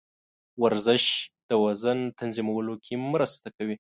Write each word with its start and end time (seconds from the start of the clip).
ورزش 0.63 1.05
د 1.49 1.51
وزن 1.63 1.99
تنظیمولو 2.19 2.73
کې 2.85 2.93
مرسته 3.13 3.47
کوي. 3.57 3.75